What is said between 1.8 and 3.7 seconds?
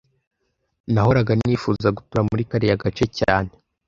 gutura muri kariya gace cyane